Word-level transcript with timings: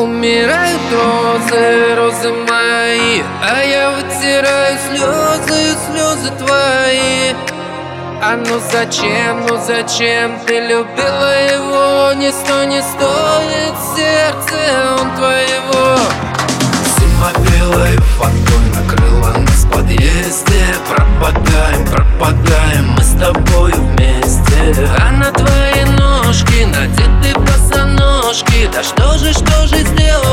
Умирают 0.00 0.80
розы, 0.90 1.94
розы 1.94 2.32
мои 2.32 3.20
А 3.42 3.62
я 3.62 3.90
вытираю 3.90 4.78
слезы, 4.88 5.76
слезы 5.86 6.30
твои. 6.38 7.34
А 8.22 8.34
ну 8.34 8.58
зачем, 8.72 9.44
ну 9.46 9.58
зачем 9.62 10.40
ты 10.46 10.58
любила 10.58 11.32
его? 11.52 12.14
Не 12.14 12.32
сто, 12.32 12.64
не 12.64 12.80
стоит 12.80 13.74
сердце 13.94 14.56
он 14.98 15.14
твоего. 15.16 15.98
Зима 16.96 17.32
белой 17.50 17.98
фатой 18.16 18.70
накрыла 18.74 19.36
нас 19.36 19.64
в 19.64 19.70
подъезде. 19.70 20.64
Пропадаем, 20.88 21.86
пропадаем 21.86 22.88
мы 22.96 23.02
с 23.02 23.12
тобой 23.20 23.72
вместе. 23.72 24.88
А 24.98 25.10
на 25.10 25.30
твои 25.30 25.84
ножки 25.98 26.64
надеты 26.64 27.19
босоножки 28.30 28.68
Да 28.72 28.82
что 28.82 29.18
же, 29.18 29.32
что 29.32 29.66
же 29.66 29.78
сделал 29.84 30.29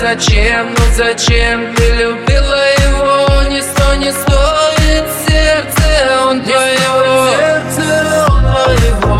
зачем, 0.00 0.74
ну 0.76 0.84
зачем? 0.96 1.74
Ты 1.76 1.90
любила 1.90 2.62
его 2.86 3.42
Не 3.50 3.60
сто, 3.60 3.94
не 3.96 4.10
стоит 4.10 5.04
сердце 5.26 6.26
он 6.26 6.40
твоего. 6.40 7.28
Сердце 7.36 7.82
твоего. 8.40 9.14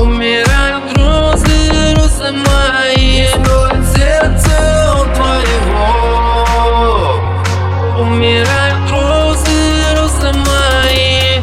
Умирают 0.00 0.96
розы, 0.96 1.94
розы 1.96 2.30
мои. 2.32 3.26
Сердце 3.94 4.54
твоего. 5.14 5.86
Умирают 8.00 8.90
розы, 8.90 9.56
розы 9.96 10.30
мои. 10.32 11.40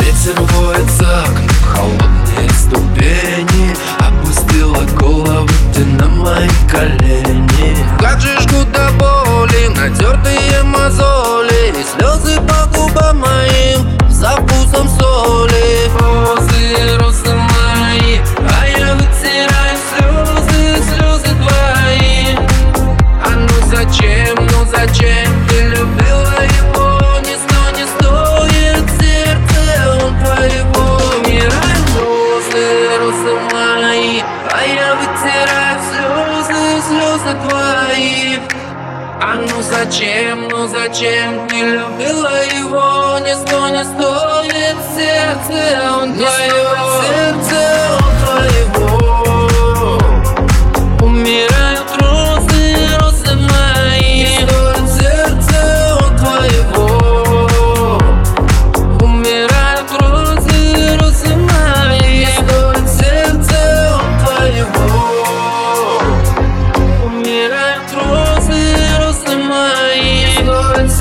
Ветер 0.00 0.36
воет 0.38 0.90
А 34.52 34.64
я 34.64 34.94
вытираю 34.94 35.80
слезы, 35.88 36.82
слезы 36.88 37.36
твои. 37.48 38.38
А 39.24 39.36
ну 39.36 39.62
зачем, 39.62 40.48
ну 40.48 40.66
зачем? 40.66 41.46
Ты 41.48 41.56
любила 41.60 42.42
его 42.58 43.18
Не 43.20 43.36
сто, 43.36 43.68
не 43.68 43.84
стоит 43.84 44.76
сердце 44.96 45.92
он 45.96 46.14
твоего 46.14 46.51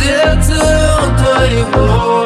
Сердце 0.02 0.58
твоего 1.20 2.21